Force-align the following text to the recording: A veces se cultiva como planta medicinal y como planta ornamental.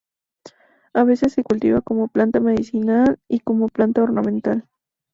A 0.95 1.03
veces 1.03 1.31
se 1.33 1.43
cultiva 1.43 1.81
como 1.81 2.07
planta 2.07 2.39
medicinal 2.39 3.19
y 3.27 3.41
como 3.41 3.67
planta 3.67 4.01
ornamental. 4.01 4.67